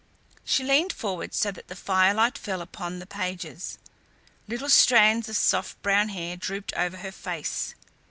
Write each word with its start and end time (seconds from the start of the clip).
She 0.43 0.63
leaned 0.63 0.93
forward 0.93 1.31
so 1.35 1.51
that 1.51 1.67
the 1.67 1.75
firelight 1.75 2.35
fell 2.35 2.61
upon 2.63 2.97
the 2.97 3.05
pages. 3.05 3.77
Little 4.47 4.67
strands 4.67 5.29
of 5.29 5.37
soft 5.37 5.79
brown 5.83 6.09
hair 6.09 6.35
drooped 6.35 6.73
over 6.73 6.97
her 6.97 7.11
face. 7.11 7.75